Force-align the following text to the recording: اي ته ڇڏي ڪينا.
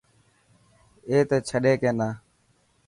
اي 1.09 1.17
ته 1.29 1.37
ڇڏي 1.47 1.73
ڪينا. 1.81 2.07